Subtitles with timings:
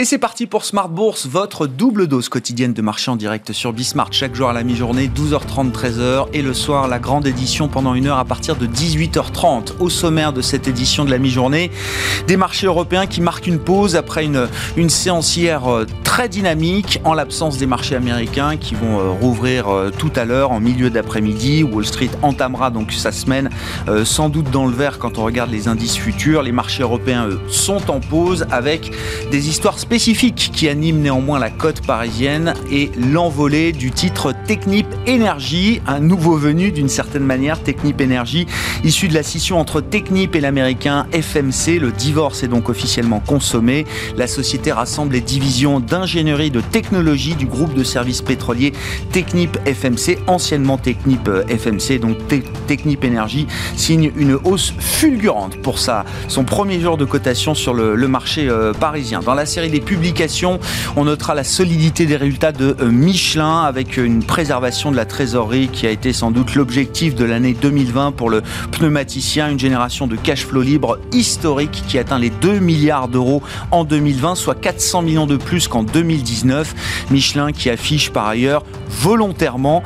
[0.00, 3.74] Et c'est parti pour Smart Bourse, votre double dose quotidienne de marché en direct sur
[3.74, 4.14] Bismart.
[4.14, 6.28] Chaque jour à la mi-journée, 12h30, 13h.
[6.32, 9.72] Et le soir, la grande édition pendant une heure à partir de 18h30.
[9.78, 11.70] Au sommaire de cette édition de la mi-journée,
[12.26, 16.98] des marchés européens qui marquent une pause après une, une séance hier euh, très dynamique
[17.04, 20.88] en l'absence des marchés américains qui vont euh, rouvrir euh, tout à l'heure en milieu
[20.88, 21.62] d'après-midi.
[21.62, 23.50] Wall Street entamera donc sa semaine
[24.04, 26.42] sans doute dans le vert quand on regarde les indices futurs.
[26.42, 28.92] Les marchés européens, eux, sont en pause avec
[29.30, 35.80] des histoires spécifique qui anime néanmoins la cote parisienne et l'envolée du titre Technip Energy,
[35.84, 38.46] un nouveau venu d'une certaine manière, Technip Energy,
[38.84, 41.80] issu de la scission entre Technip et l'américain FMC.
[41.80, 43.84] Le divorce est donc officiellement consommé.
[44.16, 48.72] La société rassemble les divisions d'ingénierie de technologie du groupe de services pétroliers
[49.10, 52.16] Technip FMC, anciennement Technip FMC, donc
[52.68, 57.96] Technip Energy signe une hausse fulgurante pour ça, son premier jour de cotation sur le,
[57.96, 59.18] le marché euh, parisien.
[59.18, 60.60] Dans la série des publications,
[60.96, 65.68] on notera la solidité des résultats de euh, Michelin avec une préservation de la trésorerie
[65.68, 70.16] qui a été sans doute l'objectif de l'année 2020 pour le pneumaticien, une génération de
[70.16, 75.26] cash flow libre historique qui atteint les 2 milliards d'euros en 2020, soit 400 millions
[75.26, 77.06] de plus qu'en 2019.
[77.10, 79.82] Michelin qui affiche par ailleurs volontairement,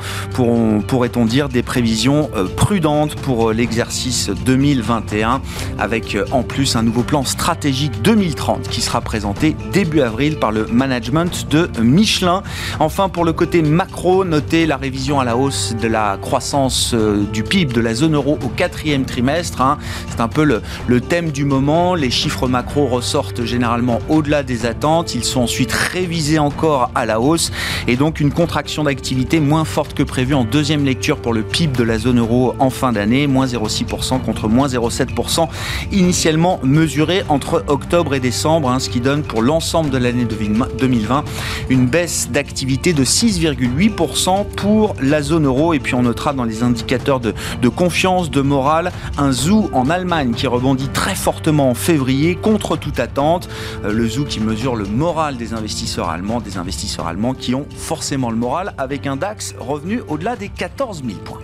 [0.87, 5.41] pourrait-on dire, des prévisions euh, prudentes pour euh, l'exercice 2021
[5.77, 10.51] avec en plus un nouveau plan stratégique 2030 qui sera présenté dès début avril par
[10.51, 12.41] le management de Michelin.
[12.79, 17.23] Enfin, pour le côté macro, notez la révision à la hausse de la croissance euh,
[17.31, 19.61] du PIB de la zone euro au quatrième trimestre.
[19.61, 19.77] Hein.
[20.09, 21.93] C'est un peu le, thème du moment.
[21.93, 25.13] Les chiffres macro ressortent généralement au-delà des attentes.
[25.13, 27.51] Ils sont ensuite révisés encore à la hausse
[27.87, 31.77] et donc une contraction d'activité moins forte que prévu en deuxième lecture pour le PIB
[31.77, 35.47] de la zone euro en fin d'année, moins 0,6% contre moins 0,7%
[35.91, 41.23] initialement mesuré entre octobre et décembre, hein, ce qui donne pour l'ensemble de l'année 2020
[41.69, 45.73] une baisse d'activité de 6,8% pour la zone euro.
[45.73, 49.89] Et puis on notera dans les indicateurs de, de confiance, de morale, un zoo en
[49.89, 53.49] Allemagne qui rebondit très fortement en février contre toute attente.
[53.83, 57.65] Euh, le zoo qui mesure le moral des investisseurs allemands, des investisseurs allemands qui ont
[57.75, 61.41] forcément le moral avec un DAX revenu au-delà des 14 000 points.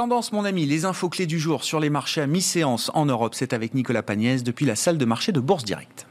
[0.00, 3.34] Tendance, mon ami, les infos clés du jour sur les marchés à mi-séance en Europe,
[3.34, 6.06] c'est avec Nicolas Pagnès depuis la salle de marché de Bourse Directe.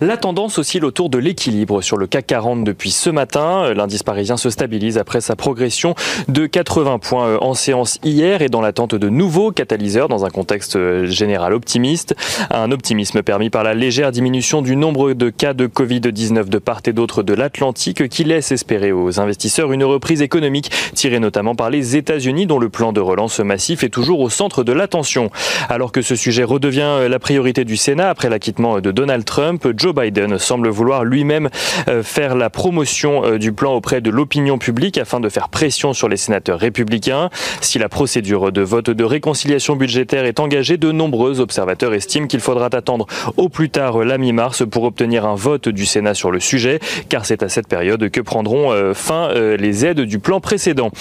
[0.00, 3.72] La tendance oscille autour de l'équilibre sur le CAC 40 depuis ce matin.
[3.74, 5.94] L'indice parisien se stabilise après sa progression
[6.26, 10.30] de 80 points euh, en séance hier et dans l'attente de nouveaux catalyseurs dans un
[10.30, 12.16] contexte euh, général optimiste.
[12.50, 16.80] Un optimisme permis par la légère diminution du nombre de cas de Covid-19 de part
[16.86, 21.70] et d'autre de l'Atlantique qui laisse espérer aux investisseurs une reprise économique tirée notamment par
[21.70, 25.30] les États-Unis dont le plan de relance massif est toujours au centre de l'attention.
[25.68, 29.68] Alors que ce sujet redevient euh, la priorité du Sénat après l'acquittement de Donald Trump,
[29.84, 31.50] Joe Biden semble vouloir lui-même
[31.88, 35.92] euh, faire la promotion euh, du plan auprès de l'opinion publique afin de faire pression
[35.92, 37.28] sur les sénateurs républicains.
[37.60, 42.40] Si la procédure de vote de réconciliation budgétaire est engagée, de nombreux observateurs estiment qu'il
[42.40, 43.06] faudra attendre
[43.36, 46.80] au plus tard la mi-mars pour obtenir un vote du Sénat sur le sujet,
[47.10, 50.92] car c'est à cette période que prendront euh, fin les aides du plan précédent.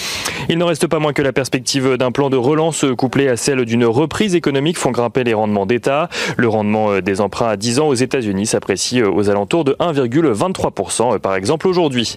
[0.49, 3.63] Il n'en reste pas moins que la perspective d'un plan de relance couplé à celle
[3.63, 6.09] d'une reprise économique font grimper les rendements d'État.
[6.35, 11.15] Le rendement des emprunts à 10 ans aux États-Unis s'apprête euh, aux alentours de 1,23%
[11.15, 12.15] euh, par exemple aujourd'hui.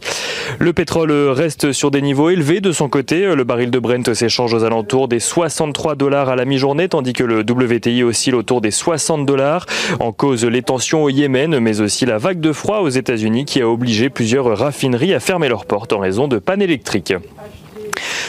[0.58, 3.34] Le pétrole reste sur des niveaux élevés de son côté.
[3.34, 7.24] Le baril de Brent s'échange aux alentours des 63 dollars à la mi-journée, tandis que
[7.24, 9.66] le WTI oscille autour des 60 dollars.
[10.00, 13.60] En cause les tensions au Yémen, mais aussi la vague de froid aux États-Unis qui
[13.60, 17.14] a obligé plusieurs raffineries à fermer leurs portes en raison de pannes électriques.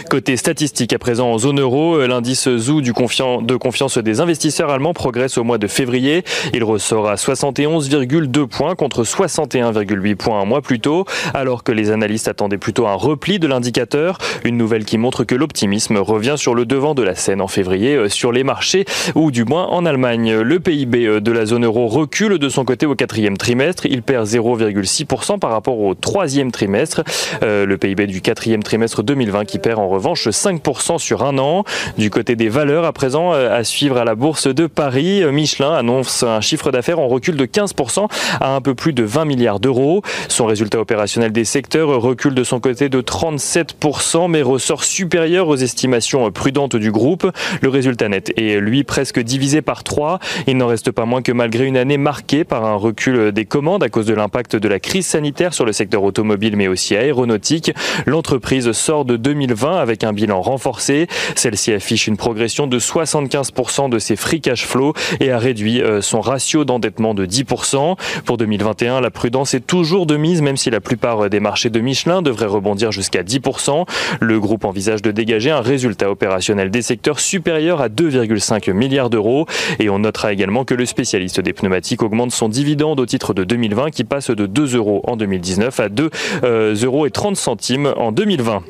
[0.09, 2.93] Côté statistique, à présent en zone euro, l'indice ZOO du
[3.41, 6.23] de confiance des investisseurs allemands progresse au mois de février.
[6.53, 11.91] Il ressort à 71,2 points contre 61,8 points un mois plus tôt, alors que les
[11.91, 14.17] analystes attendaient plutôt un repli de l'indicateur.
[14.43, 17.95] Une nouvelle qui montre que l'optimisme revient sur le devant de la scène en février
[17.95, 18.85] euh, sur les marchés,
[19.15, 20.39] ou du moins en Allemagne.
[20.39, 23.85] Le PIB euh, de la zone euro recule de son côté au quatrième trimestre.
[23.85, 27.03] Il perd 0,6% par rapport au troisième trimestre.
[27.43, 31.63] Euh, le PIB du quatrième trimestre 2020 qui perd en revanche 5% sur un an.
[31.97, 36.23] Du côté des valeurs, à présent, à suivre à la bourse de Paris, Michelin annonce
[36.23, 38.07] un chiffre d'affaires en recul de 15%
[38.39, 40.01] à un peu plus de 20 milliards d'euros.
[40.27, 45.55] Son résultat opérationnel des secteurs recule de son côté de 37%, mais ressort supérieur aux
[45.55, 47.31] estimations prudentes du groupe.
[47.61, 50.19] Le résultat net est lui presque divisé par 3.
[50.47, 53.83] Il n'en reste pas moins que malgré une année marquée par un recul des commandes
[53.83, 57.71] à cause de l'impact de la crise sanitaire sur le secteur automobile mais aussi aéronautique,
[58.05, 61.07] l'entreprise sort de 2020 avec un bilan renforcé.
[61.35, 66.01] Celle-ci affiche une progression de 75% de ses free cash flow et a réduit euh,
[66.01, 67.95] son ratio d'endettement de 10%.
[68.25, 71.79] Pour 2021, la prudence est toujours de mise même si la plupart des marchés de
[71.79, 73.85] Michelin devraient rebondir jusqu'à 10%.
[74.19, 79.45] Le groupe envisage de dégager un résultat opérationnel des secteurs supérieur à 2,5 milliards d'euros
[79.79, 83.43] et on notera également que le spécialiste des pneumatiques augmente son dividende au titre de
[83.43, 86.09] 2020 qui passe de 2 euros en 2019 à 2
[86.43, 88.63] euh, euros et 30 centimes en 2020.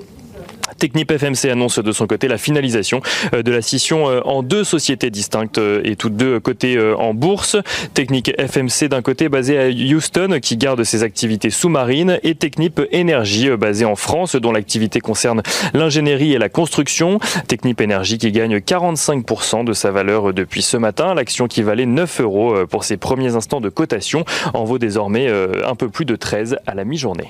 [0.77, 3.01] Technip FMC annonce de son côté la finalisation
[3.33, 7.13] euh, de la scission euh, en deux sociétés distinctes euh, et toutes deux cotées en
[7.13, 7.57] bourse.
[7.94, 13.50] Technique FMC d'un côté basé à Houston qui garde ses activités sous-marines et Technip Énergie
[13.57, 15.41] basé en France dont l'activité concerne
[15.74, 17.19] l'ingénierie et la construction.
[17.47, 21.13] Technip Énergie qui gagne 45% de sa valeur depuis ce matin.
[21.13, 25.75] L'action qui valait 9 euros pour ses premiers instants de cotation en vaut désormais un
[25.75, 27.29] peu plus de 13 à la mi-journée.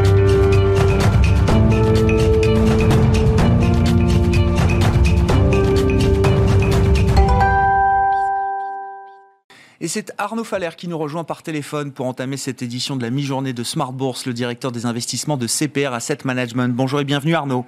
[9.91, 13.51] C'est Arnaud Faller qui nous rejoint par téléphone pour entamer cette édition de la mi-journée
[13.51, 16.73] de Smart Bourse, le directeur des investissements de CPR Asset Management.
[16.73, 17.65] Bonjour et bienvenue Arnaud.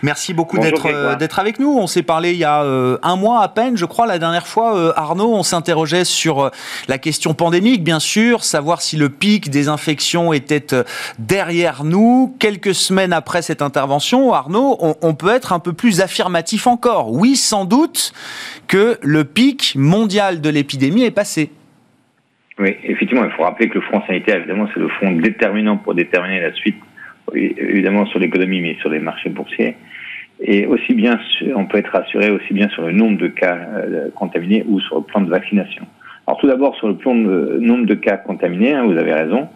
[0.00, 1.76] Merci beaucoup d'être euh, d'être avec nous.
[1.76, 4.46] On s'est parlé il y a euh, un mois à peine, je crois, la dernière
[4.46, 6.50] fois, euh, Arnaud, on s'interrogeait sur
[6.88, 10.68] la question pandémique, bien sûr, savoir si le pic des infections était
[11.18, 12.34] derrière nous.
[12.38, 17.12] Quelques semaines après cette intervention, Arnaud, on, on peut être un peu plus affirmatif encore.
[17.12, 18.14] Oui, sans doute
[18.66, 21.50] que le pic mondial de l'épidémie est passé.
[22.58, 25.94] Oui, effectivement, il faut rappeler que le front sanitaire, évidemment, c'est le front déterminant pour
[25.94, 26.76] déterminer la suite,
[27.34, 29.76] évidemment sur l'économie, mais sur les marchés boursiers.
[30.40, 31.18] Et aussi bien,
[31.54, 34.96] on peut être rassuré aussi bien sur le nombre de cas euh, contaminés ou sur
[34.96, 35.86] le plan de vaccination.
[36.26, 39.48] Alors tout d'abord sur le plan de nombre de cas contaminés, hein, vous avez raison,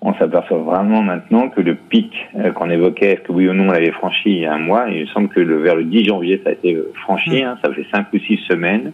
[0.00, 3.68] on s'aperçoit vraiment maintenant que le pic euh, qu'on évoquait, est-ce que oui ou non
[3.68, 5.84] on l'avait franchi il y a un mois, il me semble que le, vers le
[5.84, 7.46] 10 janvier ça a été franchi, mmh.
[7.46, 8.92] hein, ça fait cinq ou six semaines.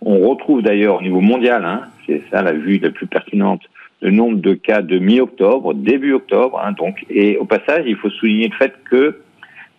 [0.00, 3.62] On retrouve d'ailleurs au niveau mondial, hein, c'est ça la vue la plus pertinente,
[4.00, 6.60] le nombre de cas de mi-octobre, début octobre.
[6.64, 9.20] Hein, donc, et au passage, il faut souligner le fait que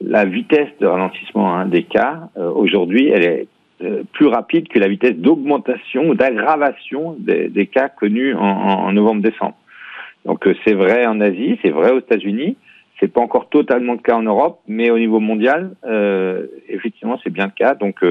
[0.01, 3.47] la vitesse de ralentissement hein, des cas euh, aujourd'hui, elle est
[3.81, 9.55] euh, plus rapide que la vitesse d'augmentation ou d'aggravation des, cas connus en, novembre-décembre.
[10.25, 12.57] Donc euh, c'est vrai en Asie, c'est vrai aux États-Unis,
[12.99, 15.75] c'est pas encore totalement le cas en Europe, mais au niveau mondial,
[16.69, 17.75] effectivement, c'est bien le cas.
[17.75, 18.01] Donc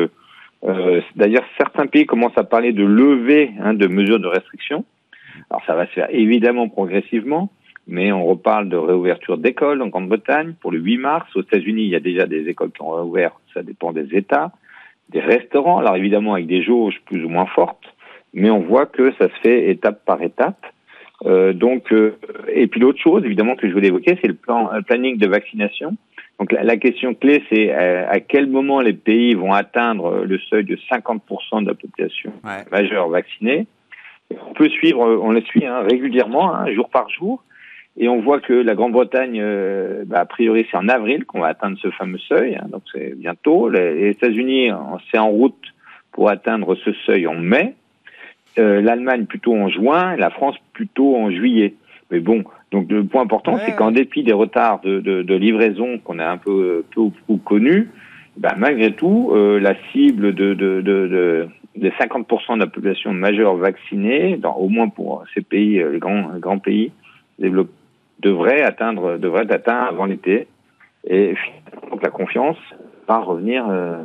[0.65, 4.85] euh, D'ailleurs, certains pays commencent à parler de levée hein, de mesures de restriction.
[5.51, 7.51] Alors ça va se faire évidemment progressivement,
[7.87, 11.37] mais on reparle de réouverture d'écoles en Grande-Bretagne pour le 8 mars.
[11.37, 14.53] Aux États-Unis, il y a déjà des écoles qui ont réouvert, ça dépend des États.
[15.11, 17.95] Des restaurants, alors évidemment avec des jauges plus ou moins fortes,
[18.33, 20.65] mais on voit que ça se fait étape par étape.
[21.27, 22.17] Euh, donc, euh,
[22.53, 25.97] et puis l'autre chose, évidemment, que je voulais évoquer, c'est le plan, planning de vaccination.
[26.41, 30.65] Donc la, question clé, c'est euh, à, quel moment les pays vont atteindre le seuil
[30.65, 32.33] de 50% de la population
[32.71, 33.67] majeure vaccinée?
[34.31, 37.45] On peut suivre, on le suit hein, régulièrement, hein, jour par jour,
[37.97, 41.49] et on voit que la Grande-Bretagne, euh, bah, a priori, c'est en avril qu'on va
[41.49, 43.69] atteindre ce fameux seuil, hein, donc c'est bientôt.
[43.69, 44.71] Les, États-Unis,
[45.11, 45.63] c'est en route
[46.11, 47.75] pour atteindre ce seuil en mai.
[48.59, 51.75] Euh, L'Allemagne plutôt en juin, et la France plutôt en juillet.
[52.11, 52.45] Mais bon,
[52.75, 56.27] donc le point important, c'est qu'en dépit des retards de, de, de livraison qu'on a
[56.27, 57.89] un peu, peu ou connus,
[58.37, 63.55] ben, malgré tout, euh, la cible de, de, de, de 50% de la population majeure
[63.55, 66.91] vaccinée, dans, au moins pour ces pays, euh, les grands, grands pays
[67.39, 70.49] devrait atteindre, devrait être atteint avant l'été.
[71.07, 71.35] Et
[71.93, 72.59] donc la confiance
[73.07, 73.69] va revenir.
[73.69, 74.03] Euh,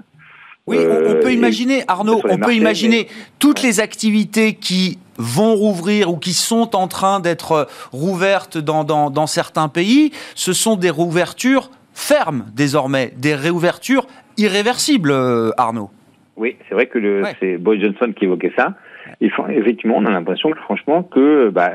[0.69, 3.07] oui, on, peut imaginer, Arnaud, on peut imaginer
[3.39, 9.27] toutes les activités qui vont rouvrir ou qui sont en train d'être rouvertes dans, dans,
[9.27, 10.11] certains pays.
[10.35, 14.05] Ce sont des rouvertures fermes désormais, des réouvertures
[14.37, 15.89] irréversibles, euh, Arnaud.
[16.37, 18.75] Oui, c'est vrai que c'est Boy Johnson qui évoquait ça.
[19.19, 21.71] Et, effectivement, on a l'impression que franchement que bah,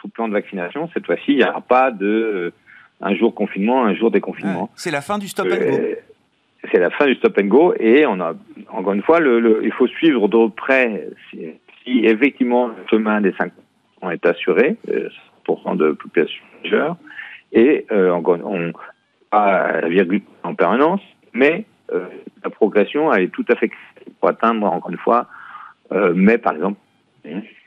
[0.00, 2.52] sous plan de vaccination, cette fois-ci, il n'y aura pas de euh,
[3.00, 4.70] un jour confinement, un jour déconfinement.
[4.74, 5.76] c'est la fin du stop and go.
[5.76, 5.94] Euh,
[6.70, 8.34] c'est la fin du stop and go et on a
[8.70, 11.46] encore une fois, le, il faut suivre de près si,
[11.82, 13.52] si effectivement le chemin des 5
[14.10, 14.76] est assuré,
[15.46, 16.96] 100% de population majeure,
[17.52, 18.72] et on
[19.32, 21.00] a la virgule en permanence,
[21.32, 23.70] mais la progression elle est tout à fait
[24.20, 25.26] pour atteindre encore une fois
[26.14, 26.78] mai par exemple,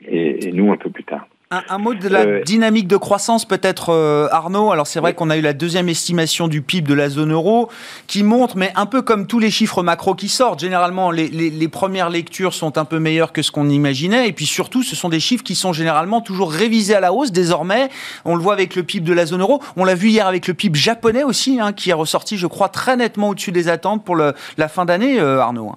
[0.06, 1.26] et nous un peu plus tard.
[1.68, 4.72] Un, mot de la euh, dynamique de croissance peut-être euh, Arnaud?
[4.72, 7.68] Alors c'est vrai qu'on a eu la deuxième estimation du PIB de la zone euro
[8.06, 11.68] qui montre, mais un peu comme tous les chiffres macro qui sortent, généralement les, les
[11.68, 15.10] premières lectures sont un peu meilleures que ce qu'on imaginait et puis surtout ce sont
[15.10, 17.90] des chiffres qui sont généralement toujours révisés à la hausse désormais.
[18.24, 19.60] On le voit avec le PIB de la zone euro.
[19.76, 22.70] On l'a vu hier avec le PIB japonais aussi hein, qui est ressorti je crois
[22.70, 25.72] très nettement au-dessus des attentes pour le, la fin d'année euh, Arnaud.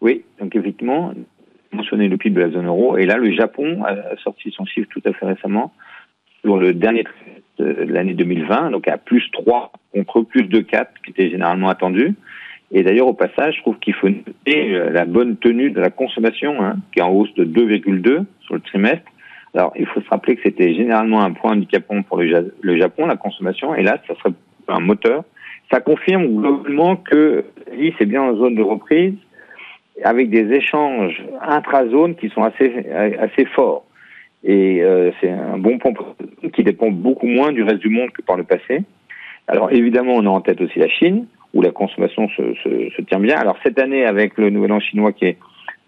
[0.00, 1.12] Oui, donc effectivement,
[1.72, 2.96] mentionné le PIB de la zone euro.
[2.96, 5.72] Et là, le Japon a sorti son chiffre tout à fait récemment
[6.42, 10.90] sur le dernier trimestre de l'année 2020, donc à plus 3 contre plus de 4
[11.04, 12.14] qui était généralement attendu.
[12.72, 15.90] Et d'ailleurs, au passage, je trouve qu'il faut noter euh, la bonne tenue de la
[15.90, 19.06] consommation, hein, qui est en hausse de 2,2 sur le trimestre.
[19.54, 23.16] Alors, il faut se rappeler que c'était généralement un point handicapant pour le, Japon, la
[23.16, 24.34] consommation, et là, ça serait
[24.68, 25.24] un moteur.
[25.72, 29.14] Ça confirme globalement que l'île c'est bien en zone de reprise,
[30.04, 32.86] avec des échanges intra-zones qui sont assez,
[33.18, 33.84] assez forts.
[34.44, 35.92] Et euh, c'est un bon point
[36.52, 38.82] qui dépend beaucoup moins du reste du monde que par le passé.
[39.48, 43.02] Alors évidemment, on a en tête aussi la Chine, où la consommation se, se, se
[43.02, 43.36] tient bien.
[43.36, 45.38] Alors cette année, avec le Nouvel An chinois qui est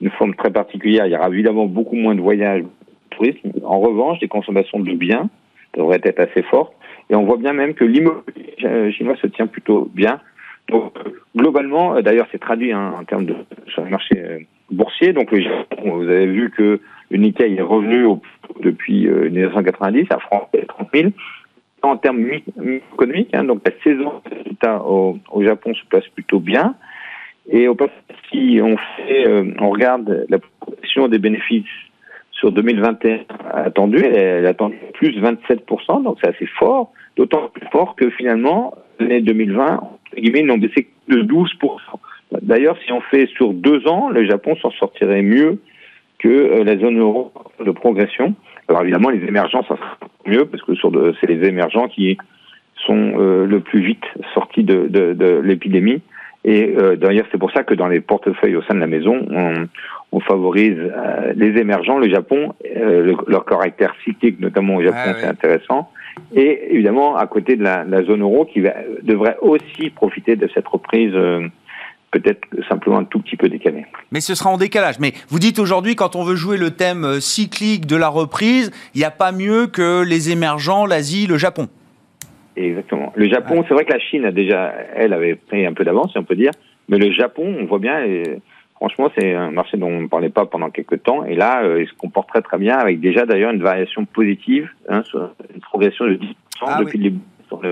[0.00, 2.64] une forme très particulière, il y aura évidemment beaucoup moins de voyages,
[3.10, 3.52] tourisme.
[3.64, 5.28] En revanche, les consommations de biens
[5.76, 6.72] devraient être assez fortes.
[7.10, 10.20] Et on voit bien même que l'immobilier euh, chinois se tient plutôt bien.
[10.68, 10.92] Donc,
[11.37, 13.34] globalement, euh, d'ailleurs, c'est traduit hein, en termes de
[13.68, 14.38] sur le marché euh,
[14.70, 15.12] boursier.
[15.12, 18.20] Donc, le Japon, vous avez vu que le Nikkei est revenu au,
[18.60, 21.10] depuis 1990 à France 30 000.
[21.82, 22.25] En termes
[22.92, 24.20] économiques, hein, donc la saison
[24.84, 26.75] au, au, Japon se place plutôt bien.
[27.48, 27.76] Et au
[28.30, 31.64] si on fait, euh, on regarde la progression des bénéfices
[32.38, 33.21] sur 2021
[33.52, 39.21] attendue, elle, attend plus 27%, donc c'est assez fort, d'autant plus fort que finalement, l'année
[39.21, 39.80] 2020,
[40.16, 41.49] guillemets, n'ont baissé de 12%.
[42.42, 45.59] D'ailleurs, si on fait sur deux ans, le Japon s'en sortirait mieux
[46.18, 47.33] que euh, la zone euro
[47.64, 48.35] de progression.
[48.68, 52.18] Alors évidemment, les émergents, ça sera mieux parce que sur c'est les émergents qui
[52.87, 54.04] sont euh, le plus vite
[54.35, 56.02] sortis de l'épidémie.
[56.45, 59.26] Et euh, d'ailleurs, c'est pour ça que dans les portefeuilles au sein de la maison,
[59.30, 59.66] on,
[60.12, 60.78] on favorise
[61.35, 61.99] les émergents.
[61.99, 62.54] Le Japon,
[63.26, 65.90] leur caractère cyclique, notamment au Japon, ah c'est intéressant.
[66.35, 70.49] Et évidemment, à côté de la, la zone euro, qui va, devrait aussi profiter de
[70.54, 71.14] cette reprise
[72.11, 73.85] peut-être simplement un tout petit peu décalé.
[74.12, 74.99] Mais ce sera en décalage.
[74.99, 78.71] Mais vous dites aujourd'hui, quand on veut jouer le thème euh, cyclique de la reprise,
[78.95, 81.68] il n'y a pas mieux que les émergents, l'Asie, le Japon.
[82.64, 83.12] Exactement.
[83.14, 86.12] Le Japon, c'est vrai que la Chine a déjà, elle avait pris un peu d'avance,
[86.12, 86.50] si on peut dire,
[86.88, 88.40] mais le Japon, on voit bien, et
[88.74, 91.82] franchement, c'est un marché dont on ne parlait pas pendant quelques temps, et là, euh,
[91.82, 95.60] il se comporte très très bien, avec déjà d'ailleurs une variation positive, hein, sur une
[95.60, 97.62] progression de 10% ah depuis le début sur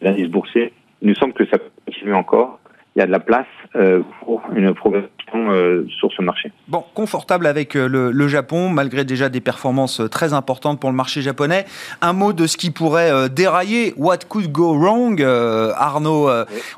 [0.00, 0.72] l'indice boursier.
[1.00, 2.58] Il nous semble que ça continue encore.
[2.94, 6.52] Il y a de la place euh, pour une progression euh, sur ce marché.
[6.68, 11.22] Bon, confortable avec euh, le, Japon, malgré déjà des performances très importantes pour le marché
[11.22, 11.64] japonais.
[12.02, 16.28] Un mot de ce qui pourrait dérailler, what could go wrong, Arnaud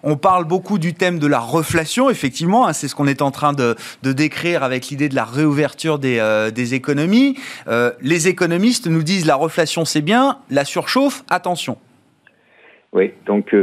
[0.03, 3.31] On parle beaucoup du thème de la reflation, effectivement, hein, c'est ce qu'on est en
[3.31, 7.37] train de, décrire avec l'idée de la réouverture des, des économies.
[8.01, 11.79] les économistes nous disent la reflation c'est bien, la surchauffe, attention.
[12.93, 13.55] Oui, donc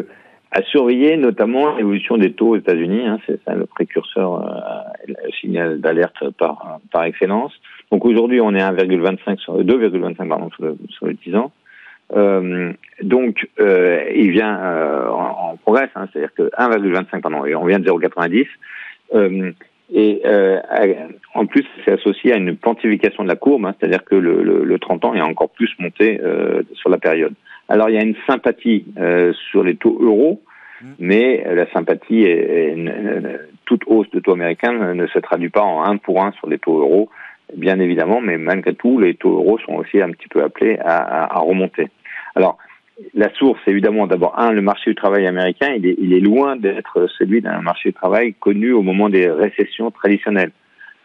[0.51, 3.05] à surveiller notamment l'évolution des taux aux États-Unis.
[3.05, 7.53] Hein, c'est le précurseur, euh, le signal d'alerte par, par excellence.
[7.91, 11.51] Donc aujourd'hui, on est à 1,25 sur 2,25 pardon sur le, sur le 10 ans.
[12.15, 17.55] Euh, donc, euh, il vient euh, en, en, progrès, hein, c'est-à-dire que 1,25 pardon, et
[17.55, 18.47] on vient de 0,90.
[19.13, 19.51] Euh,
[19.93, 20.59] et euh,
[21.33, 24.65] en plus, c'est associé à une quantification de la courbe, hein, c'est-à-dire que le, le,
[24.65, 26.19] le, 30 ans est encore plus monté
[26.73, 27.33] sur la période.
[27.69, 30.41] Alors il y a une sympathie euh, sur les taux euros,
[30.81, 30.85] mm.
[30.99, 32.75] mais la sympathie, est,
[33.65, 36.57] toute hausse de taux américains ne se traduit pas en un pour un sur les
[36.57, 37.09] taux euros,
[37.55, 41.35] bien évidemment, mais malgré tout, les taux euros sont aussi un petit peu appelés à,
[41.35, 41.89] à, remonter.
[42.35, 42.57] Alors,
[43.13, 46.55] la source, évidemment, d'abord, un, le marché du travail américain, il est, il est loin
[46.55, 50.51] d'être celui d'un marché du travail connu au moment des récessions traditionnelles.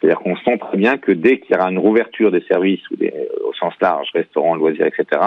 [0.01, 2.97] C'est-à-dire qu'on sent très bien que dès qu'il y aura une rouverture des services ou
[2.97, 3.13] des,
[3.47, 5.21] au sens large, restaurants, loisirs, etc.,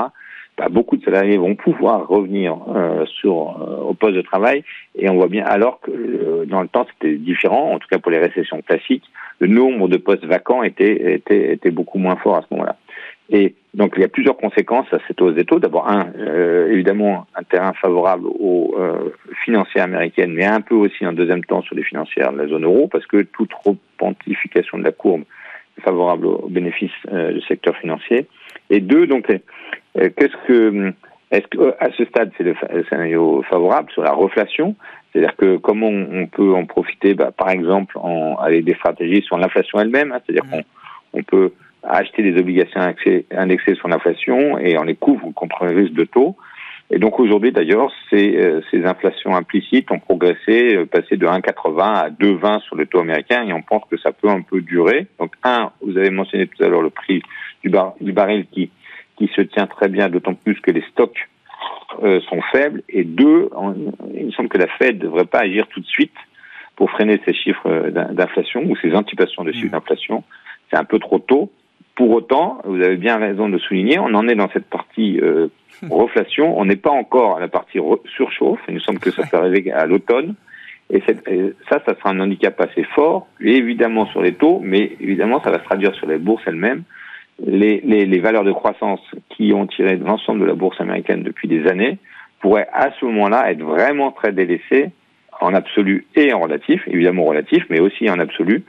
[0.58, 4.64] bah, beaucoup de salariés vont pouvoir revenir euh, sur euh, au poste de travail.
[4.98, 7.74] Et on voit bien alors que euh, dans le temps c'était différent.
[7.74, 9.04] En tout cas pour les récessions classiques
[9.40, 12.78] le nombre de postes vacants était était était beaucoup moins fort à ce moment-là.
[13.30, 15.60] Et donc il y a plusieurs conséquences à cette hausse des taux.
[15.60, 16.14] D'abord un
[16.70, 18.78] évidemment un terrain favorable aux
[19.44, 22.64] financières américaines mais un peu aussi en deuxième temps sur les financières de la zone
[22.64, 25.24] euro parce que toute repentification de la courbe
[25.82, 28.28] favorable aux bénéfices du secteur financier.
[28.70, 30.94] Et deux, donc, qu'est-ce que
[31.32, 32.56] est-ce qu'à ce stade, c'est le
[32.90, 34.76] scénario favorable sur la reflation?
[35.12, 39.38] C'est-à-dire que comment on, peut en profiter, bah, par exemple, en, avec des stratégies sur
[39.38, 40.64] l'inflation elle-même, hein, c'est-à-dire qu'on
[41.14, 41.54] on peut
[41.84, 42.82] acheter des obligations
[43.32, 46.36] indexées sur l'inflation et on les couvre contre le risque de taux.
[46.92, 51.80] Et donc aujourd'hui d'ailleurs, ces, euh, ces inflations implicites ont progressé, euh, passé de 1,80
[51.82, 55.08] à 2,20 sur le taux américain et on pense que ça peut un peu durer.
[55.20, 57.24] Donc un, vous avez mentionné tout à l'heure le prix
[57.66, 58.70] du, bar, du baril qui,
[59.18, 61.28] qui se tient très bien, d'autant plus que les stocks
[62.04, 62.84] euh, sont faibles.
[62.90, 63.50] Et deux,
[64.14, 66.14] il me semble que la Fed ne devrait pas agir tout de suite
[66.76, 69.80] pour freiner ces chiffres d'inflation ou ces anticipations de chiffres mmh.
[69.80, 70.24] d'inflation.
[70.70, 71.52] C'est un peu trop tôt.
[71.96, 75.48] Pour autant, vous avez bien raison de souligner, on en est dans cette partie euh,
[75.90, 79.38] reflation, on n'est pas encore à la partie surchauffe, il nous semble que ça va
[79.40, 80.36] arriver à l'automne,
[80.90, 81.02] et,
[81.70, 85.60] ça, ça sera un handicap assez fort, évidemment sur les taux, mais évidemment ça va
[85.60, 86.84] se traduire sur les bourses elles-mêmes.
[87.44, 91.22] Les, les, les, valeurs de croissance qui ont tiré de l'ensemble de la bourse américaine
[91.22, 91.98] depuis des années
[92.40, 94.92] pourraient à ce moment-là être vraiment très délaissées
[95.42, 98.64] en absolu et en relatif, évidemment relatif, mais aussi en absolu,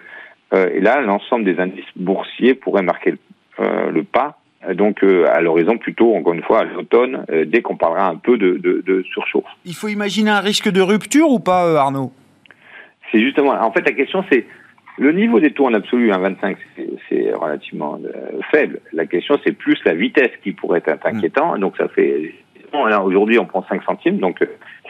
[0.55, 3.19] euh, et là, l'ensemble des indices boursiers pourraient marquer le,
[3.61, 4.39] euh, pas.
[4.75, 8.37] Donc euh, à l'horizon plutôt, encore une fois, à l'automne, dès qu'on parlera un peu
[8.37, 9.45] de, de, surchauffe.
[9.65, 12.11] Il faut imaginer un risque de rupture ou pas, Arnaud?
[13.13, 14.45] C'est justement, en fait, la question c'est
[14.99, 16.57] le niveau des taux en absolu, 1,25,
[17.09, 17.99] c'est relativement
[18.50, 18.81] faible.
[18.93, 21.59] La question, c'est plus la vitesse qui pourrait être inquiétant.
[21.59, 22.35] Donc, ça fait.
[22.73, 24.19] Aujourd'hui, on prend 5 centimes.
[24.19, 24.38] Donc,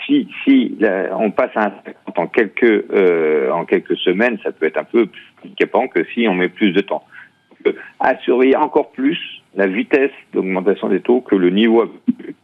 [0.05, 0.79] si, si
[1.13, 1.73] on passe à un
[2.17, 6.27] en quelques, euh, en quelques semaines, ça peut être un peu plus handicapant que si
[6.29, 7.05] on met plus de temps.
[8.01, 9.19] assurer encore plus
[9.55, 11.93] la vitesse d'augmentation des taux que le niveau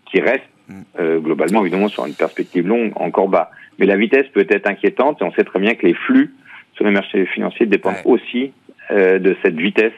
[0.07, 0.81] qui reste mm.
[1.01, 3.51] euh, globalement évidemment sur une perspective longue encore bas.
[3.79, 6.35] Mais la vitesse peut être inquiétante et on sait très bien que les flux
[6.75, 8.53] sur les marchés financiers dépendent aussi
[8.91, 9.93] euh, de cette vitesse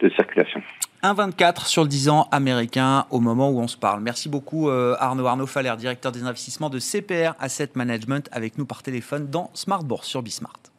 [0.00, 0.62] de circulation.
[1.02, 4.02] 1,24 sur le 10 ans américain au moment où on se parle.
[4.02, 5.26] Merci beaucoup euh, Arnaud.
[5.26, 9.82] Arnaud Faller, directeur des investissements de CPR Asset Management, avec nous par téléphone dans Smart
[9.82, 10.69] Bourse sur Bismart.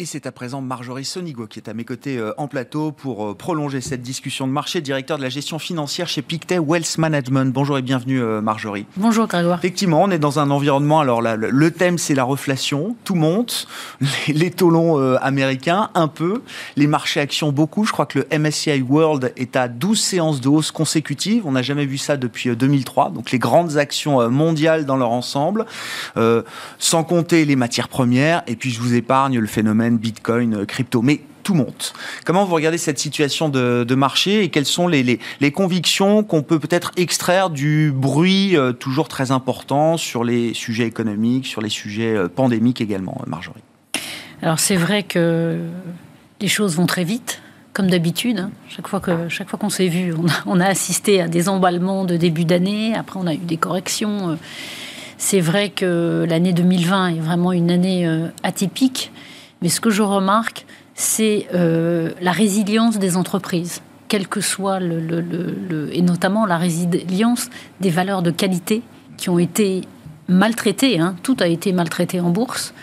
[0.00, 3.26] Et c'est à présent Marjorie Sonigo qui est à mes côtés euh, en plateau pour
[3.26, 7.52] euh, prolonger cette discussion de marché, directeur de la gestion financière chez Pictet Wealth Management.
[7.52, 8.86] Bonjour et bienvenue euh, Marjorie.
[8.96, 9.58] Bonjour Grégoire.
[9.58, 13.66] Effectivement, on est dans un environnement, alors là, le thème c'est la reflation, tout monte,
[14.28, 16.42] les, taux longs américains un peu,
[16.76, 20.48] les marchés actions beaucoup, je crois que le MSCI World est à 12 séances de
[20.48, 24.96] hausse consécutives, on n'a jamais vu ça depuis 2003, donc les grandes actions mondiales dans
[24.96, 25.66] leur ensemble,
[26.78, 31.02] sans compter les matières premières, et puis je vous épargne le phénomène Bitcoin, euh, crypto,
[31.02, 31.94] mais tout monte.
[32.26, 35.18] Comment vous regardez cette situation de, marché et quelles sont les,
[35.52, 41.46] convictions qu'on peut peut-être extraire du bruit euh, toujours très important sur les sujets économiques,
[41.46, 43.62] sur les sujets euh, pandémiques également, Marjorie?
[44.42, 45.58] Alors c'est vrai que
[46.40, 47.40] les choses vont très vite
[47.72, 48.40] comme d'habitude.
[48.40, 48.50] Hein.
[48.68, 50.12] Chaque fois qu'on s'est vu,
[50.46, 52.94] on a, assisté à des emballements de début d'année.
[52.94, 54.36] Après, on a eu des corrections.
[55.16, 58.08] C'est vrai que l'année 2020 est vraiment une année
[58.42, 59.12] atypique.
[59.62, 65.90] Mais ce que je remarque, c'est euh, la résilience des entreprises, quel que soit le,
[65.92, 68.82] et notamment la résilience des valeurs de qualité
[69.16, 69.82] qui ont été
[70.28, 70.98] maltraitées.
[70.98, 71.14] Hein.
[71.22, 72.74] Tout a été maltraité en bourse,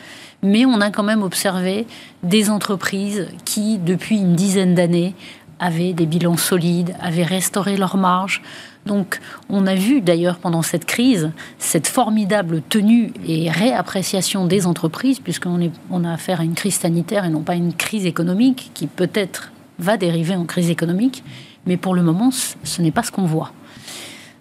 [0.43, 1.87] mais on a quand même observé
[2.23, 5.15] des entreprises qui, depuis une dizaine d'années,
[5.59, 8.41] avaient des bilans solides, avaient restauré leurs marges,
[8.85, 9.19] donc,
[9.49, 15.71] on a vu d'ailleurs pendant cette crise cette formidable tenue et réappréciation des entreprises, puisqu'on
[15.89, 19.51] on a affaire à une crise sanitaire et non pas une crise économique qui peut-être
[19.79, 21.23] va dériver en crise économique,
[21.65, 23.51] mais pour le moment, ce n'est pas ce qu'on voit.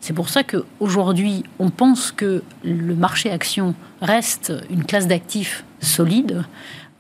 [0.01, 6.45] C'est pour ça qu'aujourd'hui, on pense que le marché action reste une classe d'actifs solide,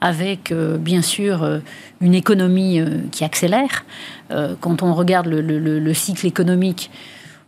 [0.01, 1.59] avec euh, bien sûr euh,
[2.01, 3.85] une économie euh, qui accélère.
[4.61, 6.91] quand on regarde le cycle économique,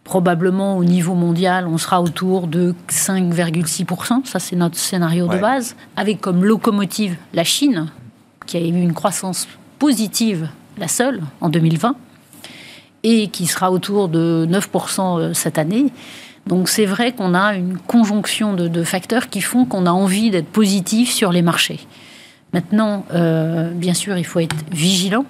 [0.06, 4.24] probablement au niveau mondial, on sera autour de 5,6%.
[4.24, 5.74] Ça, c'est notre scénario de base.
[5.96, 7.88] Avec comme locomotive la Chine,
[8.46, 9.48] qui a eu une croissance
[9.80, 11.96] positive, la seule, en 2020,
[13.02, 15.86] et qui sera autour de 9% euh, cette année.
[16.46, 20.46] Donc c'est vrai qu'on a une conjonction de, facteurs qui font qu'on a envie d'être
[20.46, 21.80] positif sur les marchés.
[22.52, 25.24] Maintenant, euh, bien sûr, il faut être vigilant.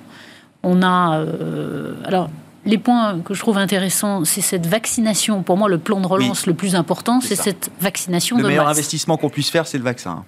[0.62, 1.18] On a...
[1.18, 2.28] Euh, alors,
[2.66, 5.42] les points que je trouve intéressants, c'est cette vaccination.
[5.42, 8.36] Pour moi, le plan de relance le plus important, c'est cette vaccination.
[8.36, 10.24] Le meilleur investissement qu'on puisse faire, c'est le vaccin.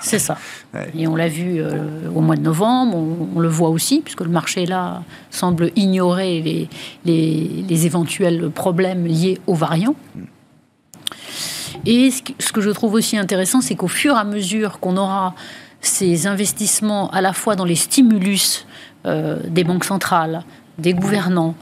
[0.00, 0.38] C'est ça.
[0.96, 1.62] Et on l'a vu
[2.14, 6.68] au mois de novembre, on, le voit aussi, puisque le marché là semble ignorer les,
[7.04, 9.96] les, les éventuels problèmes liés aux variants.
[10.14, 10.22] Mm.
[11.86, 15.34] Et ce que je trouve aussi intéressant, c'est qu'au fur et à mesure qu'on aura
[15.80, 18.66] ces investissements à la fois dans les stimulus
[19.04, 20.44] euh, des banques centrales,
[20.78, 21.54] des gouvernants,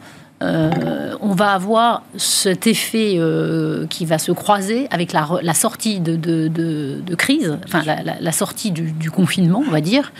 [0.42, 7.14] euh, on va avoir cet effet euh, qui va se croiser avec la, sortie de,
[7.14, 10.12] crise, enfin la, sortie du, confinement, on va dire,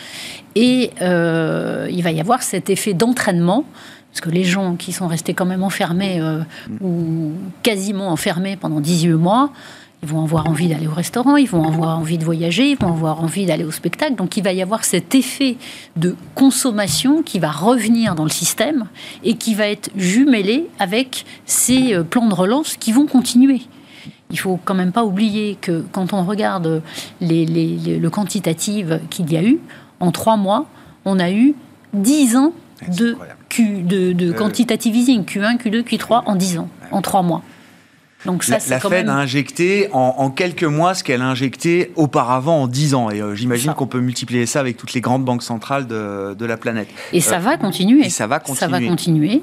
[0.55, 3.64] et il va y avoir cet effet d'entraînement
[4.11, 6.20] parce que les gens qui sont restés quand même enfermés
[6.81, 9.53] ou quasiment enfermés pendant 18 mois,
[10.03, 12.89] ils vont avoir envie d'aller au restaurant, ils vont avoir envie de voyager, ils vont
[12.89, 14.15] avoir envie d'aller au spectacle.
[14.15, 15.57] Donc il va y avoir cet effet
[15.97, 18.87] de consommation qui va revenir dans le système
[19.25, 23.61] et qui va être jumelé avec ces euh, plans de relance qui vont continuer.
[24.31, 26.83] Il faut quand même pas oublier que quand on regarde
[27.21, 29.59] les, le quantitatif qu'il y a eu,
[29.99, 30.67] en trois mois,
[31.05, 31.55] on a eu
[31.93, 32.53] dix ans
[32.97, 37.43] de, Q, de, de quantitative easing, Q1, Q2, Q3 en dix ans, en trois mois.
[38.27, 42.67] Donc ça, la, Fed a injecté en, quelques mois ce qu'elle a injecté auparavant en
[42.67, 43.11] 10 ans.
[43.11, 46.45] Et euh, j'imagine qu'on peut multiplier ça avec toutes les grandes banques centrales de, de
[46.45, 46.89] la planète.
[47.13, 48.07] Et ça euh, va continuer.
[48.07, 48.59] Et ça va continuer.
[48.59, 49.43] Ça va continuer.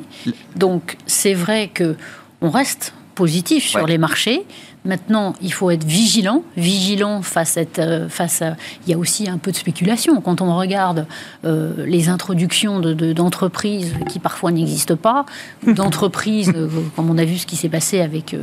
[0.55, 1.95] Donc c'est vrai que
[2.41, 4.45] on reste positif sur les marchés.
[4.87, 8.55] Maintenant, il faut être vigilant, vigilant face à, euh, face à...
[8.85, 10.21] Il y a aussi un peu de spéculation.
[10.21, 11.05] Quand on regarde
[11.43, 15.25] les introductions d'entreprises qui parfois n'existent pas,
[15.67, 16.53] d'entreprises,
[16.95, 18.35] comme on a vu ce qui s'est passé avec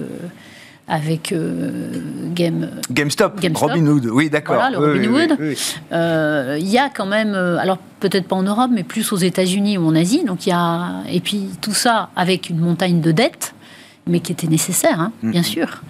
[0.87, 1.35] avec
[2.35, 4.57] Game, GameStop, GameStop, Robinhood, oui d'accord.
[4.57, 5.38] Voilà, le Robinhood.
[6.61, 9.87] Il y a quand même, alors peut-être pas en Europe, mais plus aux États-Unis ou
[9.87, 10.24] en Asie.
[10.24, 13.54] Donc il y a, et puis tout ça avec une montagne de dettes,
[14.07, 15.44] mais qui était nécessaire, hein, bien mm-hmm.
[15.44, 15.83] sûr.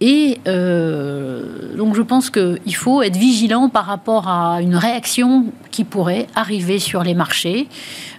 [0.00, 5.82] Et euh, donc je pense qu'il faut être vigilant par rapport à une réaction qui
[5.82, 7.68] pourrait arriver sur les marchés.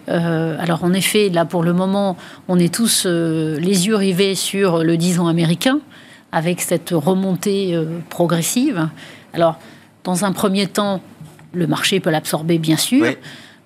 [0.09, 2.17] Euh, alors en effet, là pour le moment,
[2.49, 5.79] on est tous euh, les yeux rivés sur le 10 ans américain,
[6.33, 8.89] avec cette remontée progressive.
[9.33, 9.57] Alors
[10.03, 11.01] dans un premier temps,
[11.53, 13.05] le marché peut l'absorber bien sûr.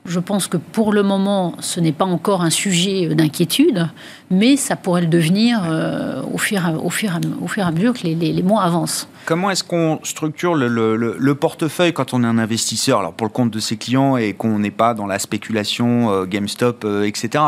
[0.06, 3.88] Je pense que pour le moment, ce n'est pas encore un sujet d'inquiétude,
[4.30, 9.08] mais ça pourrait le devenir euh, au, fur, et à mesure que les, mois avancent.
[9.26, 13.52] Comment est-ce qu'on structure le, portefeuille quand on est un investisseur, alors pour le compte
[13.52, 17.44] de ses clients et qu'on n'est pas dans la spéculation, euh, GameStop, euh, etc.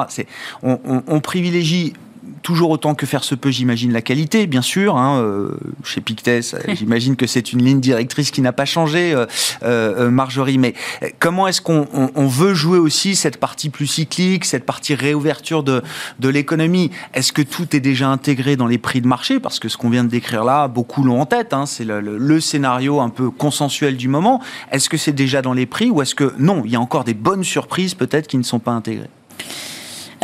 [0.64, 1.94] on privilégie
[2.42, 4.98] toujours autant que faire se peut, j'imagine, la qualité, bien sûr.
[4.98, 6.42] Hein, euh, chez Pictet,
[6.74, 9.26] j'imagine que c'est une ligne directrice qui n'a pas changé, euh,
[9.64, 10.58] euh, Marjorie.
[10.58, 10.74] Mais
[11.20, 15.82] comment est-ce qu'on veut jouer aussi cette partie plus cyclique, cette partie réouverture de,
[16.20, 16.92] de l'économie?
[17.14, 19.40] Est-ce que tout est déjà intégré dans les prix de marché?
[19.40, 21.54] Parce que ce qu'on vient de décrire là, beaucoup l'ont en tête.
[21.54, 24.42] Hein, c'est le, le, scénario un peu consensuel du moment.
[24.72, 27.04] Est-ce que c'est déjà dans les prix ou est-ce que non, il y a encore
[27.04, 29.10] des bonnes surprises peut-être qui ne sont pas intégrées?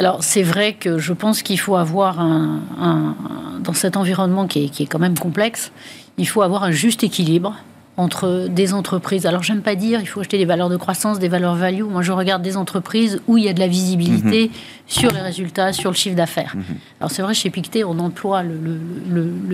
[0.01, 3.15] Alors c'est vrai que je pense qu'il faut avoir un,
[3.59, 5.71] dans cet environnement qui est, qui est, quand même complexe,
[6.17, 7.55] il faut avoir un juste équilibre
[8.01, 9.25] entre des entreprises.
[9.25, 11.83] Alors j'aime pas dire il faut acheter des valeurs de croissance, des valeurs value.
[11.83, 14.51] Moi je regarde des entreprises où il y a de la visibilité mhm.
[14.87, 16.53] sur les résultats, sur le chiffre d'affaires.
[16.55, 16.63] Mhm.
[16.99, 18.43] Alors c'est vrai chez Pictet on emploie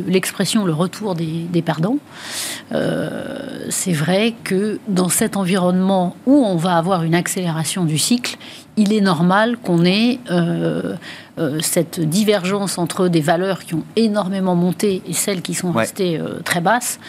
[0.08, 1.98] l'expression le, retour des, perdants.
[2.72, 8.38] Euh, c'est vrai que dans cet environnement où on va avoir une accélération du cycle,
[8.78, 10.96] il est normal qu'on ait euh,
[11.40, 16.22] euh, cette divergence entre des valeurs qui ont énormément monté et celles qui sont restées
[16.46, 17.00] très basses.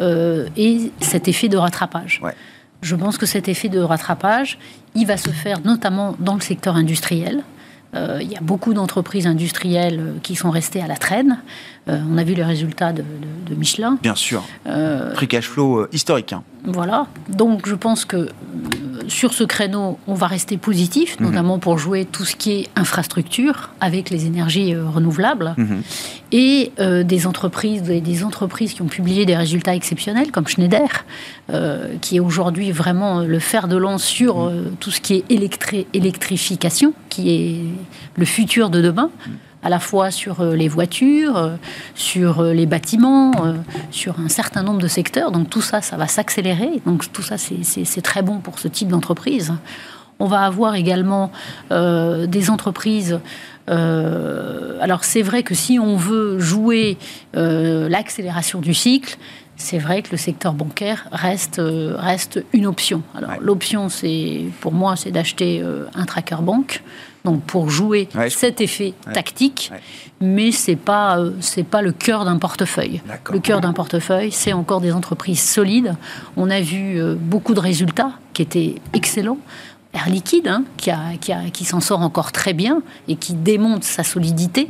[0.00, 2.20] Euh, et cet effet de rattrapage.
[2.80, 4.58] Je pense que cet effet de rattrapage,
[4.94, 7.42] il va se faire notamment dans le secteur industriel.
[7.94, 11.38] Euh, il y a beaucoup d'entreprises industrielles euh, qui sont restées à la traîne.
[11.86, 13.02] on a vu les résultats de,
[13.56, 13.98] Michelin.
[14.02, 14.44] Bien sûr.
[15.14, 16.32] Free cash flow historique.
[16.32, 16.42] Hein.
[16.64, 17.06] Voilà.
[17.28, 18.28] Donc je pense que
[19.08, 21.26] sur ce créneau, on va rester positif, mhm.
[21.26, 25.54] notamment pour jouer tout ce qui est infrastructure avec les énergies euh, renouvelables.
[25.56, 25.82] Mhm.
[26.30, 31.04] Et euh, des entreprises, des, entreprises qui ont publié des résultats exceptionnels, comme Schneider,
[31.50, 34.76] euh, qui est aujourd'hui vraiment le fer de lance sur mhm.
[34.78, 35.24] tout ce qui est
[35.94, 37.60] électrification, qui est
[38.16, 39.10] le futur de demain
[39.62, 41.56] à la fois sur euh, les voitures, euh,
[41.94, 43.32] sur euh, les bâtiments,
[43.90, 45.32] sur un certain nombre de secteurs.
[45.32, 46.80] Donc tout ça, ça va s'accélérer.
[46.86, 49.52] Donc tout ça, c'est très bon pour ce type d'entreprise.
[50.20, 51.30] On va avoir également
[51.70, 53.20] des entreprises.
[53.68, 56.98] alors c'est vrai que si on veut jouer
[57.34, 59.16] l'accélération du cycle,
[59.56, 63.02] c'est vrai que le secteur bancaire reste, reste une option.
[63.14, 65.62] Alors l'option, c'est pour moi, c'est d'acheter
[65.94, 66.82] un tracker banque,
[67.24, 69.70] donc pour jouer cet effet tactique,
[70.20, 73.02] mais c'est pas euh, c'est pas le cœur d'un portefeuille.
[73.30, 75.94] Le cœur d'un portefeuille, c'est encore des entreprises solides.
[76.36, 79.38] On a vu beaucoup de résultats qui étaient excellents.
[79.94, 83.32] Air Liquide, hein, qui, a, qui, a, qui s'en sort encore très bien et qui
[83.32, 84.68] démontre sa solidité,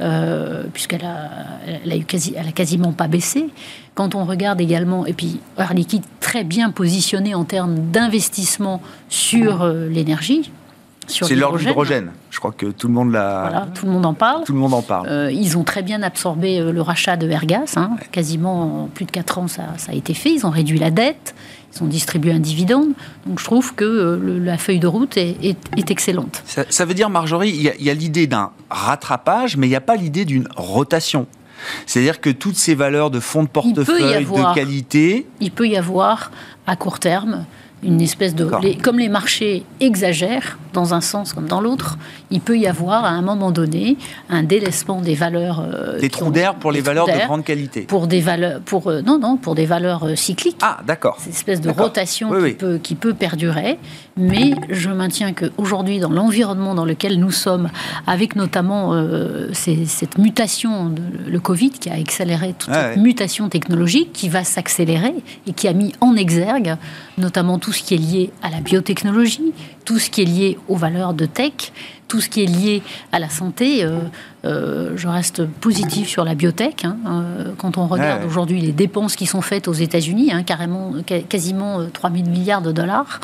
[0.00, 1.30] euh, puisqu'elle a,
[1.66, 3.48] elle a, eu quasi, elle a quasiment pas baissé.
[3.94, 9.62] Quand on regarde également, et puis Air Liquide très bien positionné en termes d'investissement sur
[9.62, 10.50] euh, l'énergie,
[11.12, 12.12] c'est l'heure de l'hydrogène.
[12.30, 13.48] Je crois que tout le monde l'a.
[13.48, 14.44] Voilà, tout le monde en parle.
[14.44, 15.08] Tout le monde en parle.
[15.08, 17.74] Euh, ils ont très bien absorbé euh, le rachat de Ergas.
[17.76, 17.90] Hein.
[18.10, 20.30] Quasiment en plus de 4 ans, ça, ça, a été fait.
[20.32, 21.34] Ils ont réduit la dette.
[21.74, 22.90] Ils ont distribué un dividende.
[23.26, 26.42] Donc je trouve que euh, la feuille de route est, est, excellente.
[26.46, 29.96] Ça, veut dire, Marjorie, il y a, l'idée d'un rattrapage, mais il n'y a pas
[29.96, 31.26] l'idée d'une rotation.
[31.86, 35.26] C'est-à-dire que toutes ces valeurs de fonds de portefeuille, de qualité.
[35.40, 36.32] Il peut y avoir,
[36.66, 37.44] à court terme,
[37.82, 38.48] une espèce de...
[38.82, 41.98] comme les marchés exagèrent, dans un sens comme dans l'autre,
[42.30, 43.96] il peut y avoir à un moment donné
[44.30, 45.60] un délaissement des valeurs...
[45.60, 47.82] Euh, des trous d'air pour les valeurs de grande qualité.
[47.82, 48.60] Pour des valeurs...
[48.60, 50.58] Pour, euh, non, non, pour des valeurs euh, cycliques.
[50.62, 51.16] Ah, d'accord.
[51.18, 53.78] C'est une espèce de rotation qui, Peut, qui peut perdurer.
[54.16, 57.70] Mais je maintiens qu'aujourd'hui, dans l'environnement dans lequel nous sommes,
[58.06, 58.94] avec notamment
[59.52, 65.14] cette mutation, de, le Covid qui a accéléré toute cette mutation technologique, qui va s'accélérer
[65.46, 66.76] et qui a mis en exergue
[67.18, 69.52] notamment tout ce qui est lié à la biotechnologie,
[69.84, 71.72] tout ce qui est lié aux valeurs de tech,
[72.08, 73.84] tout ce qui est lié à la santé.
[73.84, 73.98] Euh,
[74.44, 76.84] euh, je reste positif sur la biotech.
[76.84, 76.96] Hein.
[77.06, 80.92] Euh, quand on regarde aujourd'hui les dépenses qui sont faites aux États-Unis, hein, carrément,
[81.28, 83.20] quasiment 3 000 milliards de dollars.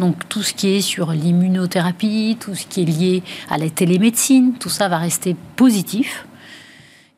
[0.00, 4.54] Donc tout ce qui est sur l'immunothérapie, tout ce qui est lié à la télémédecine,
[4.58, 6.26] tout ça va rester positif.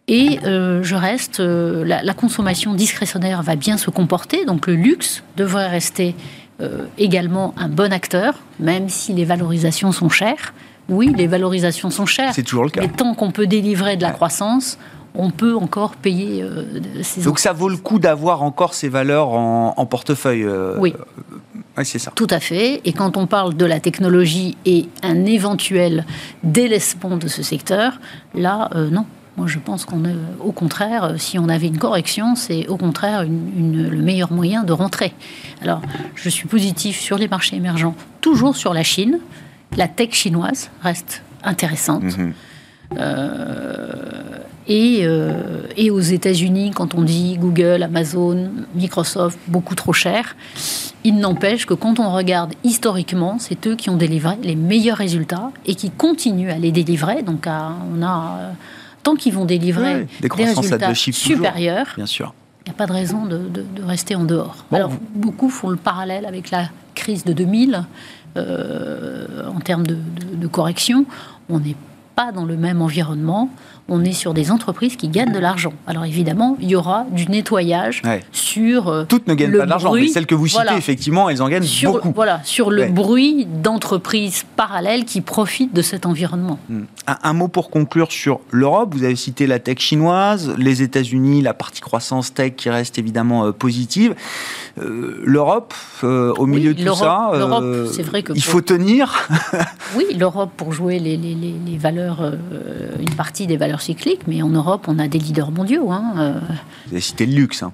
[0.06, 5.68] Et je reste, la, la, consommation discrétionnaire va bien se comporter, donc le luxe devrait
[5.68, 6.14] rester
[6.60, 10.54] euh, également un bon acteur, même si les valorisations sont chères.
[10.88, 12.34] Oui, les valorisations sont chères.
[12.34, 12.80] C'est toujours le cas.
[12.80, 14.78] Mais tant qu'on peut délivrer de la croissance,
[15.14, 16.64] on peut encore payer euh,
[17.02, 20.94] ces Donc ça vaut le coup d'avoir encore ces valeurs en, portefeuille euh, Oui.
[21.78, 22.12] oui c'est ça.
[22.14, 22.80] Tout à fait.
[22.84, 26.04] Et quand on parle de la technologie et un éventuel
[26.42, 28.00] délaissement de ce secteur,
[28.34, 29.06] là, non.
[29.36, 32.76] Moi, je pense qu'on est, au contraire, euh, si on avait une correction, c'est au
[32.76, 35.12] contraire le meilleur moyen de rentrer.
[35.60, 35.82] Alors,
[36.14, 39.18] je suis positif sur les marchés émergents, toujours sur la Chine.
[39.76, 42.04] La tech chinoise reste intéressante.
[42.04, 42.32] Mhm.
[42.98, 50.36] Euh, et, euh, et, aux États-Unis, quand on dit Google, Amazon, Microsoft, beaucoup trop cher,
[51.02, 55.50] il n'empêche que quand on regarde historiquement, c'est eux qui ont délivré les meilleurs résultats
[55.66, 57.22] et qui continuent à les délivrer.
[57.22, 58.52] Donc, on a
[59.02, 62.32] tant qu'ils vont délivrer des, résultats supérieurs, bien sûr.
[62.66, 64.64] Il n'y a pas de raison de, rester en dehors.
[64.72, 67.80] Alors, beaucoup font le parallèle avec la crise de 2000 euh,
[68.36, 69.96] en termes de,
[70.34, 71.06] de correction.
[71.48, 71.76] On n'est
[72.16, 73.50] pas dans le même environnement
[73.88, 75.72] on est sur des entreprises qui gagnent de l'argent.
[75.86, 79.92] Alors évidemment, il y aura du nettoyage sur euh, toutes ne gagnent pas de l'argent,
[79.92, 82.12] mais celles que vous citez effectivement, elles en gagnent beaucoup.
[82.14, 86.58] Voilà, sur le bruit d'entreprises parallèles qui profitent de cet environnement.
[86.68, 86.84] Hmm.
[87.06, 88.94] Un, mot pour conclure sur l'Europe.
[88.94, 93.46] Vous avez cité la tech chinoise, les États-Unis, la partie croissance tech qui reste évidemment
[93.46, 94.14] euh, positive.
[94.78, 97.30] Euh, L'Europe, au milieu de tout ça,
[97.92, 99.28] c'est vrai que il faut tenir.
[99.96, 102.03] oui, l'Europe pour jouer les, les, les valeurs,
[103.00, 105.90] une partie des valeurs cyclique, mais en Europe, on a des leaders mondiaux.
[105.90, 106.40] Hein, euh.
[106.86, 107.62] Vous avez cité le luxe.
[107.62, 107.72] Hein.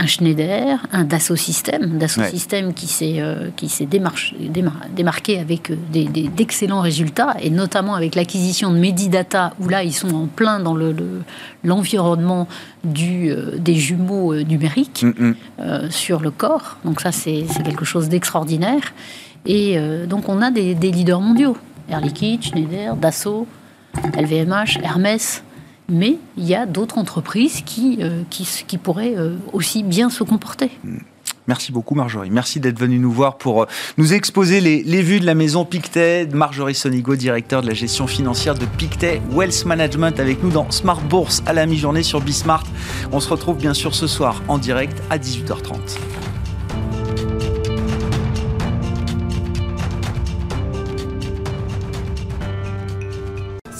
[0.00, 5.76] Un Schneider, un Dassault Systèmes, Dassault Systèmes qui s'est euh, qui s'est démarqué avec euh,
[6.36, 10.74] d'excellents résultats et notamment avec l'acquisition de Medidata où là ils sont en plein dans
[10.74, 10.94] le
[11.64, 12.46] l'environnement
[12.84, 16.76] du des jumeaux numériques mm, sur le corps.
[16.84, 18.94] Donc ça c'est quelque chose d'extraordinaire
[19.46, 21.56] et donc on a des, des leaders mondiaux.
[21.88, 23.46] Air Liquide, Schneider, Dassault,
[24.16, 25.42] LVMH, Hermès,
[25.88, 30.70] mais il y a d'autres entreprises qui, euh, qui, pourraient euh, aussi bien se comporter.
[31.46, 32.28] Merci beaucoup Marjorie.
[32.30, 36.26] Merci d'être venue nous voir pour euh, nous exposer les, vues de la maison Pictet.
[36.26, 41.00] Marjorie Sonigo, directeur de la gestion financière de Pictet Wealth Management avec nous dans Smart
[41.00, 42.64] Bourse à la mi-journée sur Bismart.
[43.12, 45.98] On se retrouve bien sûr ce soir en direct à 18h30.